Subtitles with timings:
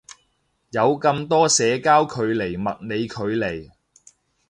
[0.71, 3.69] 有咁多社交距離物理距離